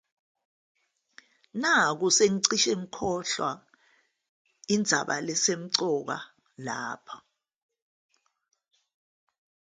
[1.61, 3.49] Nakhu sengicishe ngikhohlwa
[4.75, 6.17] indaba esemqoka
[6.65, 7.15] lapha.